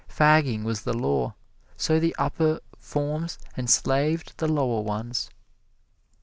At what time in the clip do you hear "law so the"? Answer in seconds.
0.97-2.15